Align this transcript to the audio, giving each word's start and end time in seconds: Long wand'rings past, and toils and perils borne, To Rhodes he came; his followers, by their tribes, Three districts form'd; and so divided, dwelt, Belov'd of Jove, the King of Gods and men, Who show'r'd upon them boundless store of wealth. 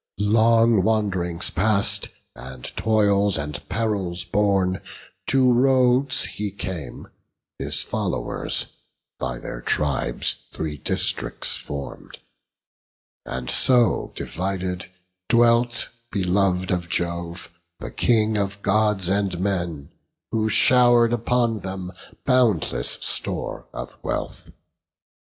Long 0.17 0.81
wand'rings 0.81 1.51
past, 1.51 2.09
and 2.35 2.63
toils 2.75 3.37
and 3.37 3.61
perils 3.69 4.25
borne, 4.25 4.81
To 5.27 5.53
Rhodes 5.53 6.23
he 6.23 6.49
came; 6.49 7.09
his 7.59 7.83
followers, 7.83 8.65
by 9.19 9.37
their 9.37 9.61
tribes, 9.61 10.43
Three 10.53 10.77
districts 10.77 11.55
form'd; 11.55 12.17
and 13.27 13.51
so 13.51 14.11
divided, 14.15 14.89
dwelt, 15.29 15.89
Belov'd 16.11 16.71
of 16.71 16.89
Jove, 16.89 17.53
the 17.79 17.91
King 17.91 18.37
of 18.37 18.63
Gods 18.63 19.07
and 19.07 19.39
men, 19.39 19.91
Who 20.31 20.49
show'r'd 20.49 21.13
upon 21.13 21.59
them 21.59 21.91
boundless 22.25 22.97
store 23.01 23.67
of 23.71 23.99
wealth. 24.03 24.49